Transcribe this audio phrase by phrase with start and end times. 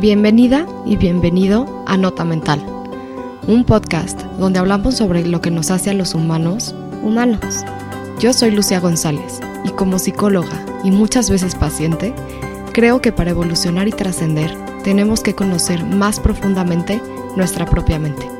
[0.00, 2.62] Bienvenida y bienvenido a Nota Mental,
[3.46, 7.64] un podcast donde hablamos sobre lo que nos hace a los humanos humanos.
[8.20, 12.12] Yo soy Lucia González y como psicóloga y muchas veces paciente,
[12.74, 14.54] creo que para evolucionar y trascender
[14.84, 17.00] tenemos que conocer más profundamente
[17.34, 18.30] nuestra propia mente.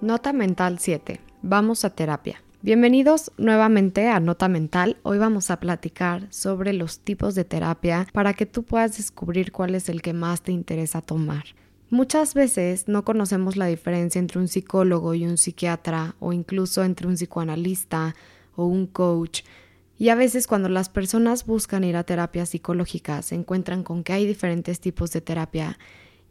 [0.00, 1.20] Nota Mental 7.
[1.42, 2.42] Vamos a terapia.
[2.64, 4.96] Bienvenidos nuevamente a Nota Mental.
[5.02, 9.74] Hoy vamos a platicar sobre los tipos de terapia para que tú puedas descubrir cuál
[9.74, 11.44] es el que más te interesa tomar.
[11.90, 17.06] Muchas veces no conocemos la diferencia entre un psicólogo y un psiquiatra o incluso entre
[17.06, 18.14] un psicoanalista
[18.56, 19.42] o un coach.
[19.98, 24.14] Y a veces cuando las personas buscan ir a terapia psicológica se encuentran con que
[24.14, 25.78] hay diferentes tipos de terapia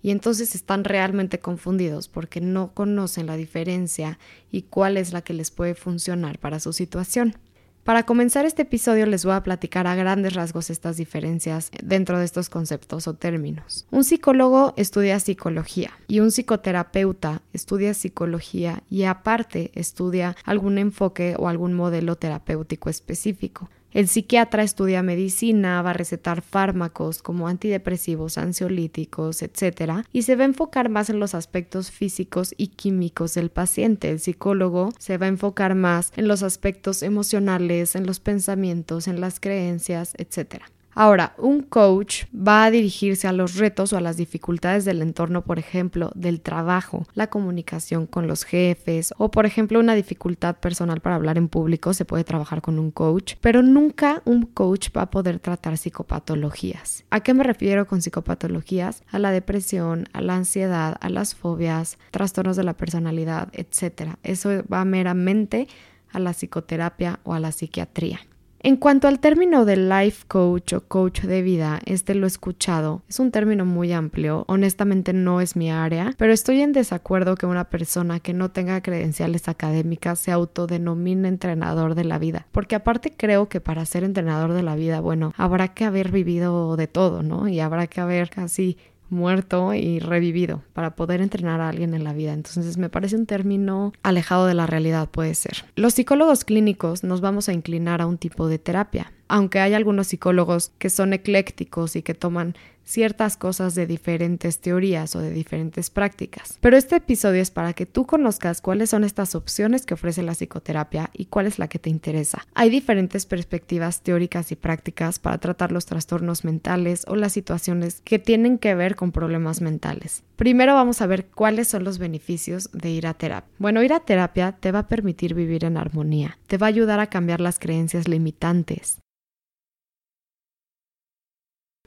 [0.04, 4.20] y entonces están realmente confundidos porque no conocen la diferencia
[4.52, 7.36] y cuál es la que les puede funcionar para su situación.
[7.84, 12.24] Para comenzar este episodio les voy a platicar a grandes rasgos estas diferencias dentro de
[12.24, 13.88] estos conceptos o términos.
[13.92, 21.50] Un psicólogo estudia psicología y un psicoterapeuta estudia psicología y aparte estudia algún enfoque o
[21.50, 23.70] algún modelo terapéutico específico.
[23.94, 30.06] El psiquiatra estudia medicina, va a recetar fármacos como antidepresivos, ansiolíticos, etc.
[30.12, 34.10] Y se va a enfocar más en los aspectos físicos y químicos del paciente.
[34.10, 39.22] El psicólogo se va a enfocar más en los aspectos emocionales, en los pensamientos, en
[39.22, 40.64] las creencias, etc.
[40.96, 45.44] Ahora, un coach va a dirigirse a los retos o a las dificultades del entorno,
[45.44, 51.02] por ejemplo, del trabajo, la comunicación con los jefes o, por ejemplo, una dificultad personal
[51.02, 55.04] para hablar en público, se puede trabajar con un coach, pero nunca un coach va
[55.04, 57.06] a poder tratar psicopatologías.
[57.10, 59.04] ¿A qué me refiero con psicopatologías?
[59.12, 64.16] A la depresión, a la ansiedad, a las fobias, trastornos de la personalidad, etc.
[64.24, 65.68] Eso va meramente
[66.12, 68.20] a la psicoterapia o a la psiquiatría.
[68.66, 73.02] En cuanto al término de life coach o coach de vida, este lo he escuchado.
[73.10, 77.46] Es un término muy amplio, honestamente no es mi área, pero estoy en desacuerdo que
[77.46, 83.12] una persona que no tenga credenciales académicas se autodenomine entrenador de la vida, porque aparte
[83.12, 87.22] creo que para ser entrenador de la vida, bueno, habrá que haber vivido de todo,
[87.22, 87.50] ¿no?
[87.50, 88.78] Y habrá que haber casi
[89.14, 92.34] muerto y revivido para poder entrenar a alguien en la vida.
[92.34, 95.66] Entonces me parece un término alejado de la realidad, puede ser.
[95.76, 100.08] Los psicólogos clínicos nos vamos a inclinar a un tipo de terapia aunque hay algunos
[100.08, 105.90] psicólogos que son eclécticos y que toman ciertas cosas de diferentes teorías o de diferentes
[105.90, 106.58] prácticas.
[106.62, 110.34] Pero este episodio es para que tú conozcas cuáles son estas opciones que ofrece la
[110.34, 112.46] psicoterapia y cuál es la que te interesa.
[112.54, 118.20] Hay diferentes perspectivas teóricas y prácticas para tratar los trastornos mentales o las situaciones que
[118.20, 120.24] tienen que ver con problemas mentales.
[120.36, 123.50] Primero vamos a ver cuáles son los beneficios de ir a terapia.
[123.60, 127.00] Bueno, ir a terapia te va a permitir vivir en armonía, te va a ayudar
[127.00, 129.03] a cambiar las creencias limitantes,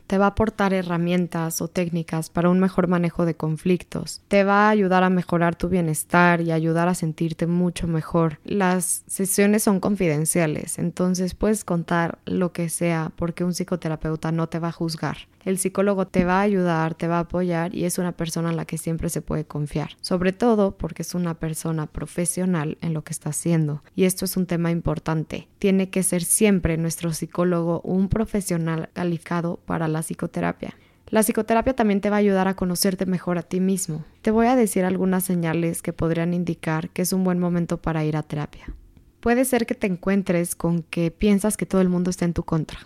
[0.06, 4.66] te va a aportar herramientas o técnicas para un mejor manejo de conflictos, te va
[4.66, 8.38] a ayudar a mejorar tu bienestar y ayudar a sentirte mucho mejor.
[8.44, 14.58] Las sesiones son confidenciales, entonces puedes contar lo que sea porque un psicoterapeuta no te
[14.58, 15.16] va a juzgar.
[15.46, 18.56] El psicólogo te va a ayudar, te va a apoyar y es una persona en
[18.56, 23.04] la que siempre se puede confiar, sobre todo porque es una persona profesional en lo
[23.04, 23.84] que está haciendo.
[23.94, 25.46] Y esto es un tema importante.
[25.60, 30.74] Tiene que ser siempre nuestro psicólogo un profesional calificado para la psicoterapia.
[31.10, 34.04] La psicoterapia también te va a ayudar a conocerte mejor a ti mismo.
[34.22, 38.04] Te voy a decir algunas señales que podrían indicar que es un buen momento para
[38.04, 38.74] ir a terapia.
[39.20, 42.42] Puede ser que te encuentres con que piensas que todo el mundo está en tu
[42.42, 42.80] contra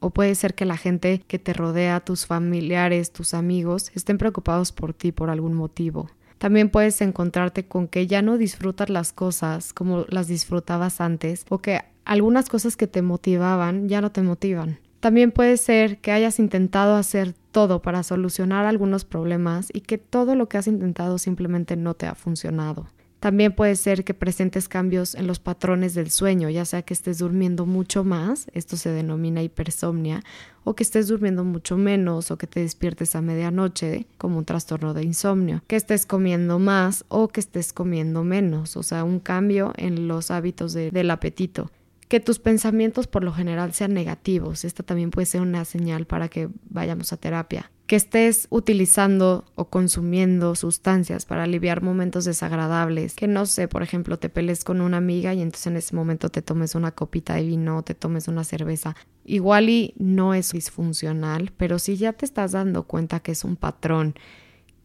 [0.00, 4.72] o puede ser que la gente que te rodea, tus familiares, tus amigos, estén preocupados
[4.72, 6.10] por ti por algún motivo.
[6.38, 11.58] También puedes encontrarte con que ya no disfrutas las cosas como las disfrutabas antes o
[11.58, 14.78] que algunas cosas que te motivaban ya no te motivan.
[15.00, 20.34] También puede ser que hayas intentado hacer todo para solucionar algunos problemas y que todo
[20.34, 22.86] lo que has intentado simplemente no te ha funcionado.
[23.20, 27.18] También puede ser que presentes cambios en los patrones del sueño, ya sea que estés
[27.18, 30.24] durmiendo mucho más, esto se denomina hipersomnia,
[30.64, 34.94] o que estés durmiendo mucho menos, o que te despiertes a medianoche, como un trastorno
[34.94, 39.74] de insomnio, que estés comiendo más o que estés comiendo menos, o sea, un cambio
[39.76, 41.70] en los hábitos del apetito
[42.08, 44.64] Que tus pensamientos por lo general sean negativos.
[44.64, 49.64] Esta también puede ser una señal para que vayamos a terapia que estés utilizando o
[49.64, 54.98] consumiendo sustancias para aliviar momentos desagradables, que no sé, por ejemplo, te pelees con una
[54.98, 58.44] amiga y entonces en ese momento te tomes una copita de vino, te tomes una
[58.44, 58.94] cerveza.
[59.24, 63.56] Igual y no es disfuncional, pero si ya te estás dando cuenta que es un
[63.56, 64.14] patrón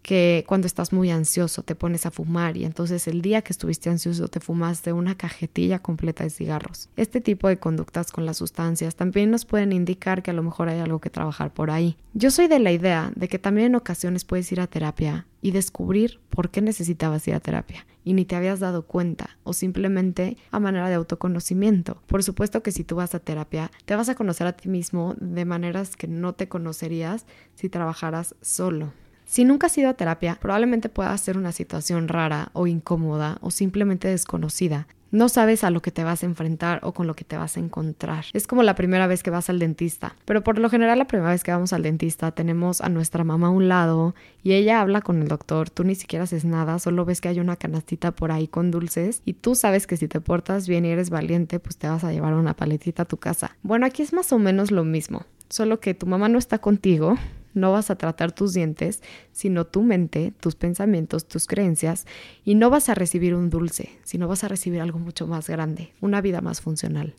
[0.06, 3.90] que cuando estás muy ansioso te pones a fumar y entonces el día que estuviste
[3.90, 6.90] ansioso te fumaste una cajetilla completa de cigarros.
[6.96, 10.70] Este tipo de conductas con las sustancias también nos pueden indicar que a lo mejor
[10.70, 11.98] hay algo que trabajar por ahí.
[12.14, 15.50] Yo soy de la idea de que también en ocasiones puedes ir a terapia y
[15.50, 20.38] descubrir por qué necesitabas ir a terapia y ni te habías dado cuenta o simplemente
[20.52, 22.04] a manera de autoconocimiento.
[22.06, 25.16] Por supuesto que si tú vas a terapia, te vas a conocer a ti mismo
[25.20, 27.26] de maneras que no te conocerías
[27.56, 28.94] si trabajaras solo.
[29.26, 33.52] Si nunca has ido a terapia, probablemente pueda ser una situación rara o incómoda o
[33.52, 34.88] simplemente desconocida.
[35.12, 37.56] No sabes a lo que te vas a enfrentar o con lo que te vas
[37.56, 38.26] a encontrar.
[38.34, 40.16] Es como la primera vez que vas al dentista.
[40.26, 43.48] Pero por lo general la primera vez que vamos al dentista tenemos a nuestra mamá
[43.48, 44.14] a un lado
[44.44, 45.70] y ella habla con el doctor.
[45.70, 49.22] Tú ni siquiera haces nada, solo ves que hay una canastita por ahí con dulces
[49.24, 52.12] y tú sabes que si te portas bien y eres valiente, pues te vas a
[52.12, 53.56] llevar una paletita a tu casa.
[53.64, 55.26] Bueno, aquí es más o menos lo mismo.
[55.50, 57.18] Solo que tu mamá no está contigo
[57.56, 62.06] no vas a tratar tus dientes, sino tu mente, tus pensamientos, tus creencias,
[62.44, 65.94] y no vas a recibir un dulce, sino vas a recibir algo mucho más grande,
[66.02, 67.16] una vida más funcional.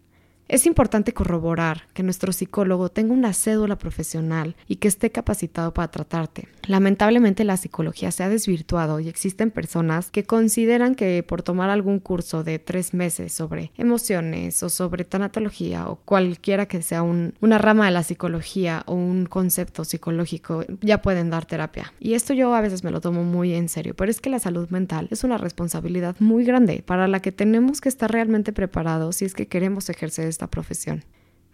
[0.49, 5.91] Es importante corroborar que nuestro psicólogo tenga una cédula profesional y que esté capacitado para
[5.91, 6.47] tratarte.
[6.69, 11.99] Lamentablemente la psicología se ha desvirtuado y existen personas que consideran que por tomar algún
[11.99, 17.87] curso de tres meses sobre emociones o sobre tanatología o cualquiera que sea una rama
[17.87, 21.93] de la psicología o un concepto psicológico ya pueden dar terapia.
[21.99, 24.39] Y esto yo a veces me lo tomo muy en serio, pero es que la
[24.39, 29.17] salud mental es una responsabilidad muy grande para la que tenemos que estar realmente preparados
[29.17, 31.03] si es que queremos ejercer esta profesión.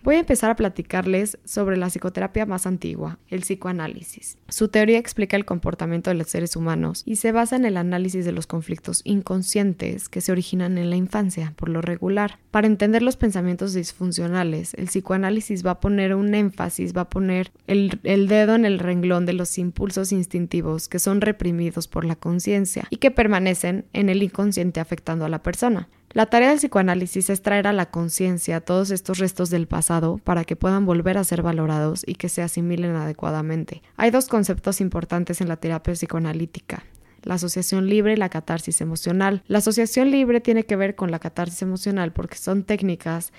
[0.04, 4.36] Voy a empezar a platicarles sobre la psicoterapia más antigua, el psicoanálisis.
[4.48, 8.24] Su teoría explica el comportamiento de los seres humanos y se basa en el análisis
[8.24, 12.40] de los conflictos inconscientes que se originan en la infancia, por lo regular.
[12.50, 17.52] Para entender los pensamientos disfuncionales, el psicoanálisis va a poner un énfasis, va a poner
[17.68, 22.16] el, el dedo en el renglón de los impulsos instintivos que son reprimidos por la
[22.16, 25.88] conciencia y que permanecen en el inconsciente afectando a la persona.
[26.14, 30.44] La tarea del psicoanálisis es traer a la conciencia todos estos restos del pasado para
[30.44, 33.80] que puedan volver a ser valorados y que se asimilen adecuadamente.
[33.96, 36.84] Hay dos conceptos importantes en la terapia psicoanalítica,
[37.22, 39.42] la asociación libre y la catarsis emocional.
[39.46, 43.32] La asociación libre tiene que ver con la catarsis emocional porque son técnicas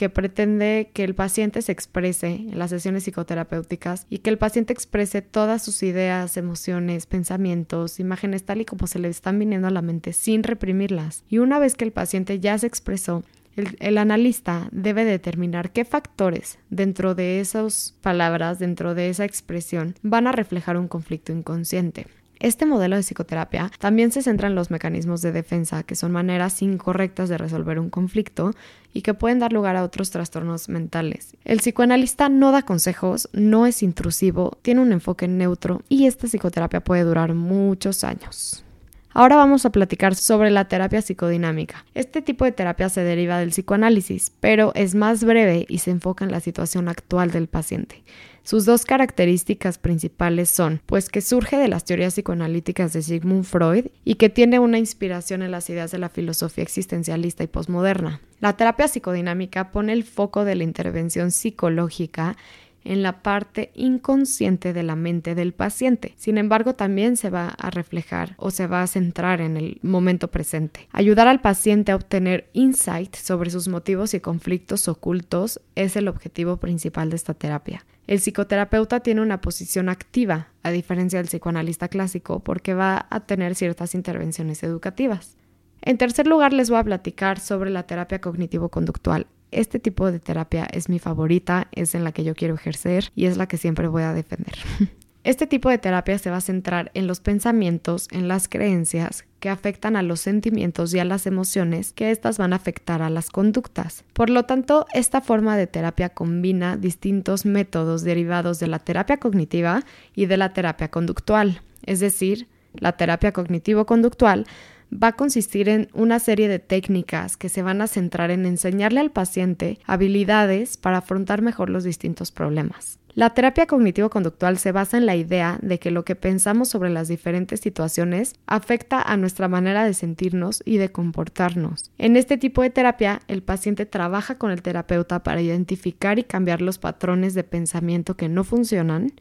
[0.00, 4.72] que pretende que el paciente se exprese en las sesiones psicoterapéuticas y que el paciente
[4.72, 9.70] exprese todas sus ideas, emociones, pensamientos, imágenes tal y como se le están viniendo a
[9.70, 11.22] la mente sin reprimirlas.
[11.28, 13.24] Y una vez que el paciente ya se expresó,
[13.56, 19.96] el, el, analista debe determinar qué factores dentro de esas palabras, dentro de esa expresión,
[20.00, 22.06] van a reflejar un conflicto inconsciente.
[22.40, 26.62] Este modelo de psicoterapia también se centra en los mecanismos de defensa, que son maneras
[26.62, 28.52] incorrectas de resolver un conflicto
[28.94, 31.36] y que pueden dar lugar a otros trastornos mentales.
[31.44, 36.80] El psicoanalista no da consejos, no es intrusivo, tiene un enfoque neutro y esta psicoterapia
[36.80, 38.64] puede durar muchos años.
[39.12, 41.84] Ahora vamos a platicar sobre la terapia psicodinámica.
[41.94, 46.24] Este tipo de terapia se deriva del psicoanálisis, pero es más breve y se enfoca
[46.24, 48.02] en la situación actual del paciente.
[48.42, 53.86] Sus dos características principales son, pues que surge de las teorías psicoanalíticas de Sigmund Freud
[54.04, 58.20] y que tiene una inspiración en las ideas de la filosofía existencialista y posmoderna.
[58.40, 62.36] La terapia psicodinámica pone el foco de la intervención psicológica
[62.84, 66.14] en la parte inconsciente de la mente del paciente.
[66.16, 70.28] Sin embargo, también se va a reflejar o se va a centrar en el momento
[70.30, 70.88] presente.
[70.92, 76.58] Ayudar al paciente a obtener insight sobre sus motivos y conflictos ocultos es el objetivo
[76.58, 77.84] principal de esta terapia.
[78.06, 83.54] El psicoterapeuta tiene una posición activa, a diferencia del psicoanalista clásico, porque va a tener
[83.54, 85.36] ciertas intervenciones educativas.
[85.82, 90.66] En tercer lugar, les voy a platicar sobre la terapia cognitivo-conductual este tipo de terapia
[90.72, 93.88] es mi favorita, es en la que yo quiero ejercer y es la que siempre
[93.88, 94.54] voy a defender.
[95.22, 99.50] Este tipo de terapia se va a centrar en los pensamientos, en las creencias que
[99.50, 103.28] afectan a los sentimientos y a las emociones, que éstas van a afectar a las
[103.28, 104.04] conductas.
[104.14, 109.84] Por lo tanto, esta forma de terapia combina distintos métodos derivados de la terapia cognitiva
[110.14, 111.60] y de la terapia conductual.
[111.84, 114.46] Es decir, la terapia cognitivo-conductual
[114.92, 119.00] va a consistir en una serie de técnicas que se van a centrar en enseñarle
[119.00, 122.98] al paciente habilidades para afrontar mejor los distintos problemas.
[123.14, 127.08] La terapia cognitivo-conductual se basa en la idea de que lo que pensamos sobre las
[127.08, 131.90] diferentes situaciones afecta a nuestra manera de sentirnos y de comportarnos.
[131.98, 136.62] En este tipo de terapia, el paciente trabaja con el terapeuta para identificar y cambiar
[136.62, 139.12] los patrones de pensamiento que no funcionan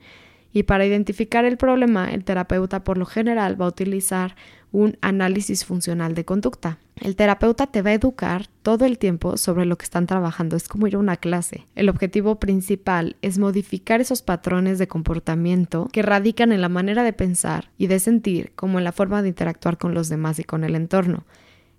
[0.52, 4.36] y para identificar el problema, el terapeuta por lo general va a utilizar
[4.72, 6.78] un análisis funcional de conducta.
[6.96, 10.68] El terapeuta te va a educar todo el tiempo sobre lo que están trabajando, es
[10.68, 11.66] como ir a una clase.
[11.76, 17.14] El objetivo principal es modificar esos patrones de comportamiento que radican en la manera de
[17.14, 20.64] pensar y de sentir, como en la forma de interactuar con los demás y con
[20.64, 21.26] el entorno.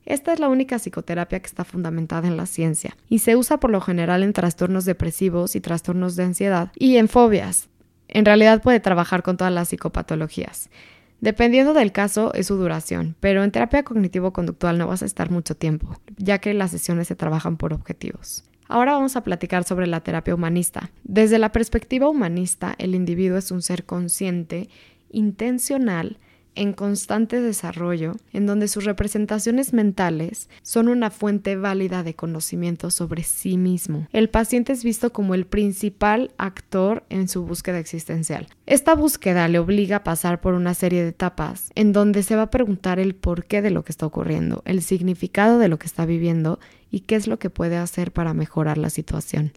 [0.06, 3.70] Esta es la única psicoterapia que está fundamentada en la ciencia y se usa por
[3.70, 7.68] lo general en trastornos depresivos y trastornos de ansiedad y en fobias.
[8.12, 10.68] En realidad puede trabajar con todas las psicopatologías.
[11.20, 15.54] Dependiendo del caso es su duración, pero en terapia cognitivo-conductual no vas a estar mucho
[15.54, 18.44] tiempo, ya que las sesiones se trabajan por objetivos.
[18.68, 20.90] Ahora vamos a platicar sobre la terapia humanista.
[21.04, 24.68] Desde la perspectiva humanista, el individuo es un ser consciente,
[25.10, 26.18] intencional,
[26.60, 33.22] en constante desarrollo, en donde sus representaciones mentales son una fuente válida de conocimiento sobre
[33.22, 34.06] sí mismo.
[34.12, 38.46] El paciente es visto como el principal actor en su búsqueda existencial.
[38.66, 42.42] Esta búsqueda le obliga a pasar por una serie de etapas en donde se va
[42.42, 46.04] a preguntar el porqué de lo que está ocurriendo, el significado de lo que está
[46.04, 49.52] viviendo y qué es lo que puede hacer para mejorar la situación.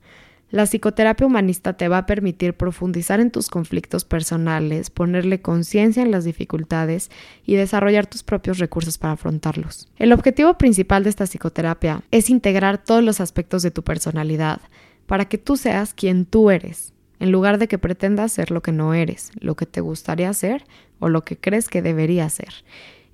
[0.53, 6.11] La psicoterapia humanista te va a permitir profundizar en tus conflictos personales, ponerle conciencia en
[6.11, 7.09] las dificultades
[7.43, 9.89] y desarrollar tus propios recursos para afrontarlos.
[9.97, 14.61] El objetivo principal de esta psicoterapia es integrar todos los aspectos de tu personalidad
[15.07, 18.71] para que tú seas quien tú eres, en lugar de que pretendas ser lo que
[18.71, 20.65] no eres, lo que te gustaría ser
[20.99, 22.53] o lo que crees que debería ser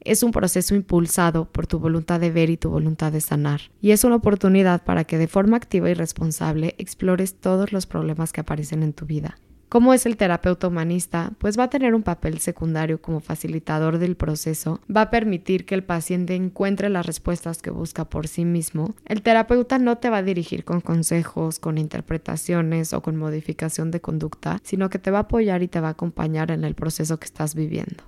[0.01, 3.62] es un proceso impulsado por tu voluntad de ver y tu voluntad de sanar.
[3.82, 8.32] Y es una oportunidad para que de forma activa y responsable explores todos los problemas
[8.32, 9.38] que aparecen en tu vida.
[9.70, 11.34] ¿Cómo es el terapeuta humanista?
[11.38, 15.75] Pues va a tener un papel secundario como facilitador del proceso, va a permitir que
[15.75, 18.96] el paciente encuentre las respuestas que busca por sí mismo.
[19.06, 24.01] El terapeuta no te va a dirigir con consejos, con interpretaciones o con modificación de
[24.01, 27.20] conducta, sino que te va a apoyar y te va a acompañar en el proceso
[27.20, 28.06] que estás viviendo.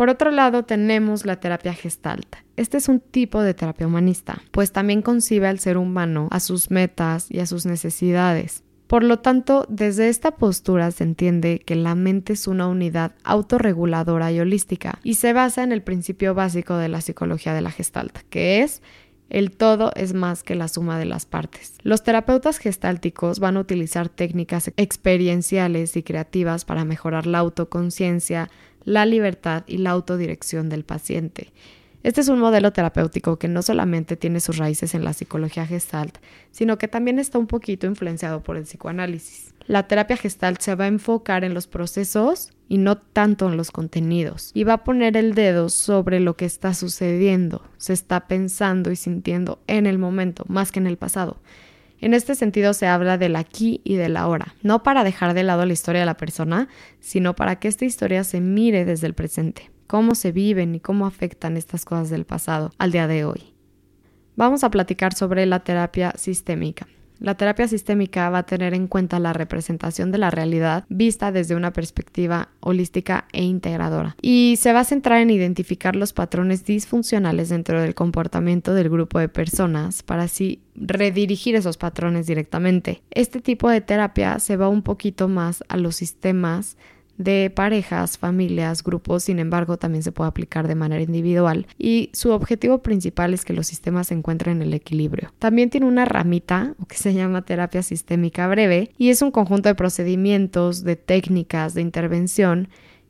[0.00, 2.36] Por otro lado, tenemos la terapia gestalt.
[2.56, 6.70] Este es un tipo de terapia humanista, pues también concibe al ser humano, a sus
[6.70, 8.64] metas y a sus necesidades.
[8.86, 14.32] Por lo tanto, desde esta postura se entiende que la mente es una unidad autorreguladora
[14.32, 18.20] y holística y se basa en el principio básico de la psicología de la gestalt,
[18.30, 18.80] que es
[19.30, 21.74] el todo es más que la suma de las partes.
[21.82, 28.50] Los terapeutas gestálticos van a utilizar técnicas experienciales y creativas para mejorar la autoconciencia,
[28.84, 31.52] la libertad y la autodirección del paciente.
[32.02, 36.16] Este es un modelo terapéutico que no solamente tiene sus raíces en la psicología gestalt,
[36.50, 39.54] sino que también está un poquito influenciado por el psicoanálisis.
[39.66, 43.70] La terapia gestalt se va a enfocar en los procesos y no tanto en los
[43.70, 48.90] contenidos, y va a poner el dedo sobre lo que está sucediendo, se está pensando
[48.90, 51.36] y sintiendo en el momento, más que en el pasado.
[52.00, 55.66] En este sentido se habla del aquí y del ahora, no para dejar de lado
[55.66, 59.70] la historia de la persona, sino para que esta historia se mire desde el presente,
[59.86, 63.54] cómo se viven y cómo afectan estas cosas del pasado al día de hoy.
[64.34, 66.86] Vamos a platicar sobre la terapia sistémica.
[67.20, 71.54] La terapia sistémica va a tener en cuenta la representación de la realidad vista desde
[71.54, 77.50] una perspectiva holística e integradora y se va a centrar en identificar los patrones disfuncionales
[77.50, 83.02] dentro del comportamiento del grupo de personas para así redirigir esos patrones directamente.
[83.10, 86.78] Este tipo de terapia se va un poquito más a los sistemas
[87.20, 92.30] de parejas, familias, grupos, sin embargo también se puede aplicar de manera individual y su
[92.30, 95.30] objetivo principal es que los sistemas se encuentren en el equilibrio.
[95.38, 99.74] También tiene una ramita que se llama terapia sistémica breve y es un conjunto de
[99.74, 102.68] procedimientos, de técnicas, de intervención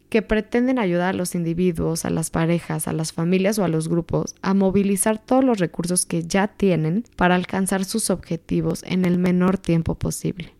[0.08, 3.88] que pretenden ayudar a los individuos, a las parejas, a las familias o a los
[3.88, 9.18] grupos a movilizar todos los recursos que ya tienen para alcanzar sus objetivos en el
[9.18, 10.52] menor tiempo posible.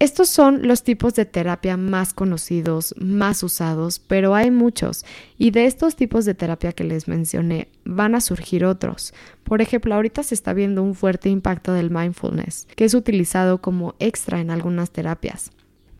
[0.00, 5.04] Estos son los tipos de terapia más conocidos, más usados, pero hay muchos
[5.36, 9.12] y de estos tipos de terapia que les mencioné van a surgir otros.
[9.44, 13.94] Por ejemplo, ahorita se está viendo un fuerte impacto del mindfulness, que es utilizado como
[13.98, 15.50] extra en algunas terapias.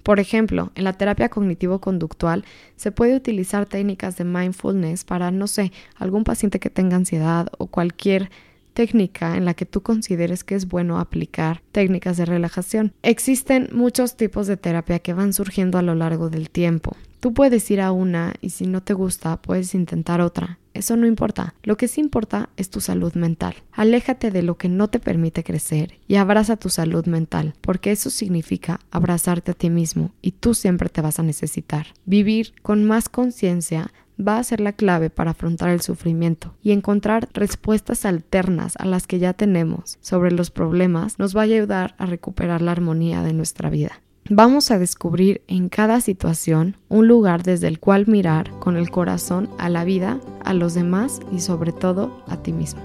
[0.02, 5.72] Por ejemplo, en la terapia cognitivo-conductual se puede utilizar técnicas de mindfulness para, no sé,
[5.96, 8.30] algún paciente que tenga ansiedad o cualquier
[8.72, 12.92] técnica en la que tú consideres que es bueno aplicar técnicas de relajación.
[13.02, 16.96] Existen muchos tipos de terapia que van surgiendo a lo largo del tiempo.
[17.20, 20.58] Tú puedes ir a una y si no te gusta puedes intentar otra.
[20.72, 21.54] eso no importa.
[21.62, 23.56] Lo que sí importa es tu salud mental.
[23.72, 28.08] Aléjate de lo que no te permite crecer y abraza tu salud mental, porque eso
[28.08, 31.88] significa abrazarte a ti mismo y tú siempre te vas a necesitar.
[32.06, 33.92] Vivir con más conciencia
[34.26, 39.06] va a ser la clave para afrontar el sufrimiento y encontrar respuestas alternas a las
[39.06, 43.32] que ya tenemos sobre los problemas nos va a ayudar a recuperar la armonía de
[43.32, 44.00] nuestra vida.
[44.28, 49.50] Vamos a descubrir en cada situación un lugar desde el cual mirar con el corazón
[49.58, 52.80] a la vida, a los demás y sobre todo a ti mismo.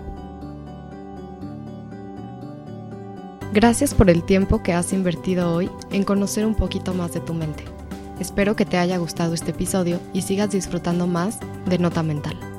[3.53, 7.33] Gracias por el tiempo que has invertido hoy en conocer un poquito más de tu
[7.33, 7.74] mente.
[8.19, 12.54] Espero que te haya gustado este episodio y sigas disfrutando más de Nota Mental.